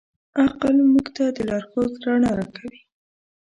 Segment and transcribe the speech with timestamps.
[0.43, 2.79] عقل موږ ته د لارښود رڼا راکوي.